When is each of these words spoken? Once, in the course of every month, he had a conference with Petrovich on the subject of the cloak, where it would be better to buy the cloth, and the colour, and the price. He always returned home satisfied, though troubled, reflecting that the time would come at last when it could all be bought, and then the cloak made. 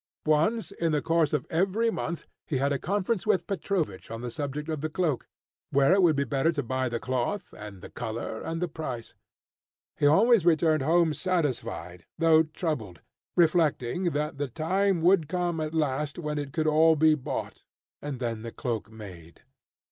Once, 0.25 0.71
in 0.71 0.91
the 0.93 0.99
course 0.99 1.31
of 1.31 1.45
every 1.51 1.91
month, 1.91 2.25
he 2.47 2.57
had 2.57 2.73
a 2.73 2.79
conference 2.79 3.27
with 3.27 3.45
Petrovich 3.45 4.09
on 4.09 4.21
the 4.21 4.31
subject 4.31 4.67
of 4.67 4.81
the 4.81 4.89
cloak, 4.89 5.27
where 5.69 5.93
it 5.93 6.01
would 6.01 6.15
be 6.15 6.23
better 6.23 6.51
to 6.51 6.63
buy 6.63 6.89
the 6.89 6.99
cloth, 6.99 7.53
and 7.55 7.83
the 7.83 7.89
colour, 7.91 8.41
and 8.41 8.59
the 8.63 8.67
price. 8.67 9.13
He 9.95 10.07
always 10.07 10.43
returned 10.43 10.81
home 10.81 11.13
satisfied, 11.13 12.07
though 12.17 12.41
troubled, 12.41 13.01
reflecting 13.37 14.05
that 14.05 14.39
the 14.39 14.47
time 14.47 15.03
would 15.03 15.27
come 15.29 15.59
at 15.61 15.75
last 15.75 16.17
when 16.17 16.39
it 16.39 16.51
could 16.51 16.65
all 16.65 16.95
be 16.95 17.13
bought, 17.13 17.61
and 18.01 18.19
then 18.19 18.41
the 18.41 18.51
cloak 18.51 18.89
made. 18.91 19.43